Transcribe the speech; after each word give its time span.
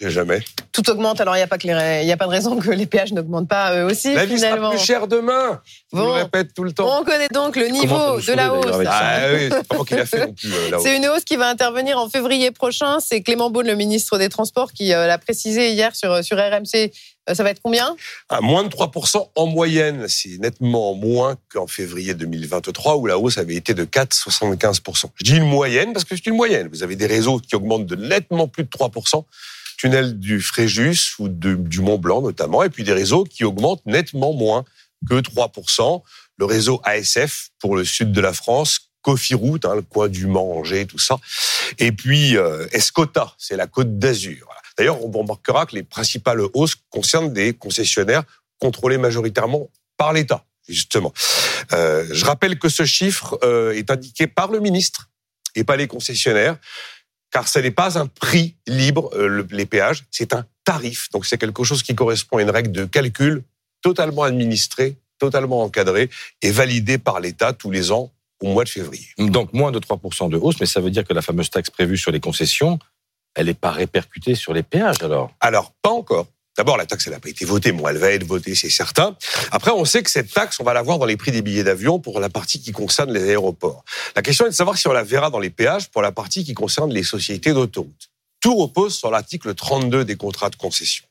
jamais. 0.00 0.40
Tout 0.72 0.88
augmente, 0.90 1.20
alors 1.20 1.36
il 1.36 1.38
n'y 1.38 1.44
a, 1.44 1.46
pas 1.46 1.58
que 1.58 1.66
les... 1.66 2.02
il 2.02 2.08
y 2.08 2.12
a 2.12 2.16
pas 2.16 2.26
de 2.26 2.30
raison 2.30 2.58
que 2.58 2.70
les 2.70 2.86
péages 2.86 3.12
n'augmentent 3.12 3.48
pas 3.48 3.74
eux 3.76 3.84
aussi. 3.84 4.14
La 4.14 4.26
vie 4.26 4.36
finalement. 4.36 4.68
sera 4.68 4.76
plus 4.76 4.84
chère 4.84 5.08
demain. 5.08 5.60
Je 5.92 5.98
le 5.98 6.04
répète 6.04 6.52
tout 6.54 6.64
le 6.64 6.72
temps. 6.72 7.00
On 7.00 7.04
connaît 7.04 7.28
donc 7.32 7.56
le 7.56 7.68
niveau 7.68 8.20
de 8.20 8.32
la 8.32 8.54
hausse. 8.54 8.86
Ah 8.86 9.28
oui, 9.32 9.48
c'est 9.50 9.66
pas 9.66 9.76
moi 9.76 9.84
qui 9.86 9.94
l'a 9.94 10.06
fait 10.06 10.26
non 10.26 10.32
plus, 10.34 10.52
euh. 10.52 10.78
C'est 10.82 10.96
une 10.96 11.06
hausse 11.06 11.24
qui 11.24 11.36
va 11.36 11.48
intervenir 11.48 11.98
en 11.98 12.08
février 12.08 12.50
prochain. 12.50 13.00
C'est 13.00 13.22
Clément 13.22 13.50
Beaune, 13.50 13.66
le 13.66 13.74
ministre 13.74 14.18
des 14.18 14.28
Transports, 14.28 14.72
qui 14.72 14.92
euh, 14.92 15.06
l'a 15.06 15.18
précisé 15.18 15.72
hier 15.72 15.96
sur, 15.96 16.22
sur 16.22 16.36
RMC. 16.36 16.92
Euh, 17.28 17.34
ça 17.34 17.42
va 17.42 17.50
être 17.50 17.60
combien? 17.62 17.96
À 18.28 18.40
moins 18.40 18.64
de 18.64 18.68
3% 18.68 19.28
en 19.34 19.46
moyenne. 19.46 20.06
C'est 20.08 20.38
nettement 20.38 20.94
moins 20.94 21.36
qu'en 21.50 21.66
février 21.66 22.14
2023 22.14 22.96
où 22.96 23.06
la 23.06 23.18
hausse 23.18 23.38
avait 23.38 23.56
été 23.56 23.74
de 23.74 23.84
4,75%. 23.84 25.06
Je 25.16 25.24
dis 25.24 25.36
une 25.36 25.48
moyenne 25.48 25.92
parce 25.92 26.04
que 26.04 26.14
c'est 26.14 26.26
une 26.26 26.36
moyenne. 26.36 26.68
Vous 26.68 26.82
avez 26.82 26.96
des 26.96 27.06
réseaux 27.06 27.38
qui 27.38 27.56
augmentent 27.56 27.86
de 27.86 27.96
nettement 27.96 28.48
plus 28.48 28.64
de 28.64 28.68
3%. 28.68 29.24
Du 29.88 30.40
Fréjus 30.40 31.14
ou 31.18 31.28
du 31.28 31.80
Mont 31.80 31.98
Blanc 31.98 32.22
notamment, 32.22 32.62
et 32.62 32.70
puis 32.70 32.84
des 32.84 32.92
réseaux 32.92 33.24
qui 33.24 33.44
augmentent 33.44 33.84
nettement 33.86 34.32
moins 34.32 34.64
que 35.08 35.14
3%. 35.14 36.02
Le 36.38 36.44
réseau 36.44 36.80
ASF 36.84 37.48
pour 37.58 37.76
le 37.76 37.84
sud 37.84 38.12
de 38.12 38.20
la 38.20 38.32
France, 38.32 38.90
Cofiroute, 39.02 39.64
hein, 39.64 39.76
le 39.76 39.82
coin 39.82 40.08
du 40.08 40.26
Mans, 40.26 40.58
Angers, 40.58 40.86
tout 40.86 40.98
ça. 40.98 41.16
Et 41.78 41.92
puis 41.92 42.36
euh, 42.36 42.66
Escota, 42.72 43.34
c'est 43.38 43.56
la 43.56 43.66
côte 43.66 43.98
d'Azur. 43.98 44.48
D'ailleurs, 44.76 45.02
on 45.04 45.10
remarquera 45.10 45.64
que 45.64 45.74
les 45.74 45.82
principales 45.82 46.40
hausses 46.52 46.76
concernent 46.90 47.32
des 47.32 47.54
concessionnaires 47.54 48.24
contrôlés 48.58 48.98
majoritairement 48.98 49.70
par 49.96 50.12
l'État, 50.12 50.44
justement. 50.68 51.12
Euh, 51.72 52.06
je 52.10 52.24
rappelle 52.24 52.58
que 52.58 52.68
ce 52.68 52.84
chiffre 52.84 53.38
euh, 53.42 53.72
est 53.72 53.90
indiqué 53.90 54.26
par 54.26 54.50
le 54.50 54.60
ministre 54.60 55.08
et 55.54 55.64
pas 55.64 55.76
les 55.76 55.86
concessionnaires, 55.86 56.58
car 57.36 57.48
ce 57.48 57.58
n'est 57.58 57.70
pas 57.70 57.98
un 57.98 58.06
prix 58.06 58.56
libre, 58.66 59.10
euh, 59.12 59.28
le- 59.28 59.46
les 59.50 59.66
péages, 59.66 60.04
c'est 60.10 60.32
un 60.32 60.46
tarif. 60.64 61.10
Donc 61.12 61.26
c'est 61.26 61.36
quelque 61.36 61.64
chose 61.64 61.82
qui 61.82 61.94
correspond 61.94 62.38
à 62.38 62.42
une 62.42 62.48
règle 62.48 62.72
de 62.72 62.86
calcul 62.86 63.42
totalement 63.82 64.22
administrée, 64.22 64.96
totalement 65.18 65.62
encadrée 65.62 66.08
et 66.40 66.50
validée 66.50 66.96
par 66.96 67.20
l'État 67.20 67.52
tous 67.52 67.70
les 67.70 67.92
ans 67.92 68.10
au 68.40 68.46
mois 68.54 68.64
de 68.64 68.70
février. 68.70 69.08
Donc 69.18 69.52
moins 69.52 69.70
de 69.70 69.78
3% 69.78 70.30
de 70.30 70.38
hausse, 70.38 70.56
mais 70.60 70.64
ça 70.66 70.80
veut 70.80 70.90
dire 70.90 71.04
que 71.04 71.12
la 71.12 71.20
fameuse 71.20 71.50
taxe 71.50 71.68
prévue 71.68 71.98
sur 71.98 72.10
les 72.10 72.20
concessions, 72.20 72.78
elle 73.34 73.46
n'est 73.48 73.52
pas 73.66 73.70
répercutée 73.70 74.34
sur 74.34 74.54
les 74.54 74.62
péages 74.62 75.02
alors? 75.02 75.30
Alors, 75.40 75.72
pas 75.82 75.90
encore. 75.90 76.28
D'abord, 76.56 76.76
la 76.76 76.86
taxe, 76.86 77.06
elle 77.06 77.12
n'a 77.12 77.20
pas 77.20 77.28
été 77.28 77.44
votée. 77.44 77.72
Bon, 77.72 77.86
elle 77.86 77.98
va 77.98 78.10
être 78.10 78.24
votée, 78.24 78.54
c'est 78.54 78.70
certain. 78.70 79.16
Après, 79.50 79.70
on 79.70 79.84
sait 79.84 80.02
que 80.02 80.10
cette 80.10 80.32
taxe, 80.32 80.58
on 80.58 80.64
va 80.64 80.72
la 80.72 80.82
voir 80.82 80.98
dans 80.98 81.04
les 81.04 81.16
prix 81.16 81.30
des 81.30 81.42
billets 81.42 81.64
d'avion 81.64 81.98
pour 81.98 82.18
la 82.18 82.30
partie 82.30 82.60
qui 82.60 82.72
concerne 82.72 83.12
les 83.12 83.28
aéroports. 83.28 83.84
La 84.14 84.22
question 84.22 84.46
est 84.46 84.50
de 84.50 84.54
savoir 84.54 84.78
si 84.78 84.88
on 84.88 84.92
la 84.92 85.04
verra 85.04 85.30
dans 85.30 85.38
les 85.38 85.50
péages 85.50 85.88
pour 85.90 86.02
la 86.02 86.12
partie 86.12 86.44
qui 86.44 86.54
concerne 86.54 86.92
les 86.92 87.02
sociétés 87.02 87.52
d'autoroutes. 87.52 88.10
Tout 88.40 88.56
repose 88.56 88.96
sur 88.96 89.10
l'article 89.10 89.54
32 89.54 90.04
des 90.04 90.16
contrats 90.16 90.50
de 90.50 90.56
concession. 90.56 91.04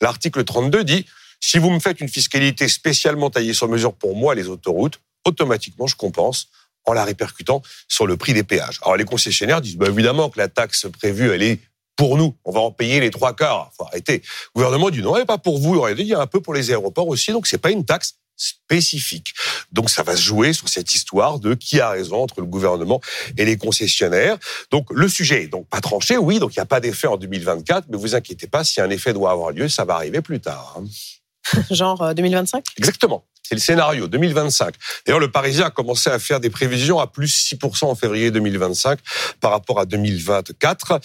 L'article 0.00 0.44
32 0.44 0.84
dit, 0.84 1.06
si 1.40 1.58
vous 1.58 1.70
me 1.70 1.80
faites 1.80 2.00
une 2.00 2.08
fiscalité 2.08 2.68
spécialement 2.68 3.30
taillée 3.30 3.54
sur 3.54 3.68
mesure 3.68 3.94
pour 3.94 4.16
moi, 4.16 4.34
les 4.34 4.48
autoroutes, 4.48 5.00
automatiquement, 5.24 5.86
je 5.86 5.96
compense 5.96 6.48
en 6.84 6.92
la 6.92 7.04
répercutant 7.04 7.62
sur 7.88 8.06
le 8.06 8.16
prix 8.16 8.34
des 8.34 8.42
péages. 8.42 8.78
Alors, 8.82 8.96
les 8.96 9.04
concessionnaires 9.04 9.60
disent, 9.60 9.76
bah, 9.76 9.86
évidemment 9.88 10.30
que 10.30 10.38
la 10.38 10.48
taxe 10.48 10.86
prévue, 10.98 11.30
elle 11.30 11.42
est 11.42 11.60
pour 11.96 12.16
nous. 12.16 12.36
On 12.44 12.52
va 12.52 12.60
en 12.60 12.70
payer 12.70 13.00
les 13.00 13.10
trois 13.10 13.34
quarts. 13.34 13.70
Faut 13.76 13.84
arrêter. 13.84 14.22
Le 14.54 14.60
gouvernement 14.60 14.90
dit 14.90 15.02
non, 15.02 15.16
et 15.16 15.24
pas 15.24 15.38
pour 15.38 15.58
vous. 15.58 15.86
Il 15.88 16.06
y 16.06 16.14
a 16.14 16.20
un 16.20 16.26
peu 16.26 16.40
pour 16.40 16.54
les 16.54 16.70
aéroports 16.70 17.08
aussi, 17.08 17.32
donc 17.32 17.46
c'est 17.46 17.58
pas 17.58 17.70
une 17.70 17.84
taxe 17.84 18.14
spécifique. 18.36 19.34
Donc 19.72 19.90
ça 19.90 20.02
va 20.02 20.16
se 20.16 20.22
jouer 20.22 20.52
sur 20.52 20.68
cette 20.68 20.94
histoire 20.94 21.38
de 21.38 21.54
qui 21.54 21.80
a 21.80 21.90
raison 21.90 22.22
entre 22.22 22.40
le 22.40 22.46
gouvernement 22.46 23.00
et 23.36 23.44
les 23.44 23.56
concessionnaires. 23.56 24.36
Donc 24.70 24.86
le 24.90 25.08
sujet 25.08 25.44
est 25.44 25.48
donc 25.48 25.68
pas 25.68 25.80
tranché, 25.80 26.16
oui, 26.16 26.38
donc 26.38 26.54
il 26.54 26.58
n'y 26.58 26.62
a 26.62 26.66
pas 26.66 26.80
d'effet 26.80 27.06
en 27.06 27.16
2024, 27.16 27.86
mais 27.88 27.96
vous 27.96 28.14
inquiétez 28.14 28.46
pas, 28.48 28.64
si 28.64 28.80
un 28.80 28.90
effet 28.90 29.12
doit 29.12 29.30
avoir 29.30 29.50
lieu, 29.50 29.68
ça 29.68 29.84
va 29.84 29.94
arriver 29.94 30.22
plus 30.22 30.40
tard. 30.40 30.76
hein. 30.78 30.84
Genre 31.70 32.00
euh, 32.02 32.14
2025 32.14 32.64
Exactement. 32.78 33.24
C'est 33.42 33.54
le 33.54 33.60
scénario 33.60 34.06
2025. 34.06 34.74
D'ailleurs, 35.04 35.20
le 35.20 35.30
Parisien 35.30 35.66
a 35.66 35.70
commencé 35.70 36.08
à 36.10 36.18
faire 36.18 36.40
des 36.40 36.50
prévisions 36.50 37.00
à 37.00 37.06
plus 37.06 37.52
6% 37.52 37.84
en 37.86 37.94
février 37.94 38.30
2025 38.30 38.98
par 39.40 39.50
rapport 39.50 39.80
à 39.80 39.86
2024. 39.86 41.00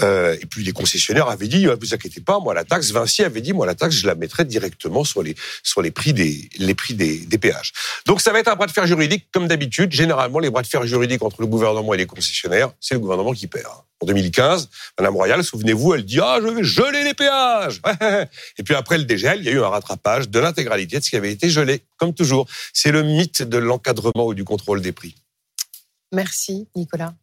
Euh, 0.00 0.36
et 0.40 0.46
puis 0.46 0.64
les 0.64 0.72
concessionnaires 0.72 1.28
avaient 1.28 1.48
dit, 1.48 1.66
vous 1.66 1.94
inquiétez 1.94 2.20
pas, 2.20 2.38
moi 2.40 2.54
la 2.54 2.64
taxe, 2.64 2.90
Vinci 2.90 3.22
avait 3.22 3.40
dit, 3.40 3.52
moi 3.52 3.66
la 3.66 3.74
taxe, 3.74 3.94
je 3.94 4.06
la 4.06 4.14
mettrai 4.14 4.44
directement 4.44 5.04
sur 5.04 5.22
les 5.22 5.34
sur 5.62 5.82
les 5.82 5.90
prix 5.90 6.12
des 6.12 6.48
les 6.58 6.74
prix 6.74 6.94
des, 6.94 7.18
des 7.18 7.38
péages. 7.38 7.72
Donc 8.06 8.20
ça 8.20 8.32
va 8.32 8.40
être 8.40 8.48
un 8.48 8.56
bras 8.56 8.66
de 8.66 8.72
fer 8.72 8.86
juridique 8.86 9.28
comme 9.32 9.48
d'habitude. 9.48 9.92
Généralement, 9.92 10.38
les 10.38 10.50
bras 10.50 10.62
de 10.62 10.66
fer 10.66 10.86
juridiques 10.86 11.22
entre 11.22 11.40
le 11.40 11.46
gouvernement 11.46 11.94
et 11.94 11.96
les 11.96 12.06
concessionnaires, 12.06 12.70
c'est 12.80 12.94
le 12.94 13.00
gouvernement 13.00 13.32
qui 13.32 13.46
perd. 13.46 13.87
En 14.00 14.06
2015, 14.06 14.68
Madame 14.98 15.16
Royal, 15.16 15.42
souvenez-vous, 15.42 15.94
elle 15.94 16.04
dit 16.04 16.20
ah 16.20 16.38
je 16.40 16.46
vais 16.46 16.62
geler 16.62 17.02
les 17.02 17.14
péages. 17.14 17.80
Et 18.58 18.62
puis 18.62 18.74
après 18.74 18.96
le 18.96 19.04
dégel, 19.04 19.40
il 19.40 19.44
y 19.44 19.48
a 19.48 19.52
eu 19.52 19.62
un 19.62 19.68
rattrapage 19.68 20.28
de 20.28 20.38
l'intégralité 20.38 20.98
de 20.98 21.04
ce 21.04 21.10
qui 21.10 21.16
avait 21.16 21.32
été 21.32 21.50
gelé, 21.50 21.82
comme 21.96 22.14
toujours. 22.14 22.46
C'est 22.72 22.92
le 22.92 23.02
mythe 23.02 23.42
de 23.42 23.58
l'encadrement 23.58 24.26
ou 24.26 24.34
du 24.34 24.44
contrôle 24.44 24.82
des 24.82 24.92
prix. 24.92 25.16
Merci, 26.12 26.68
Nicolas. 26.76 27.14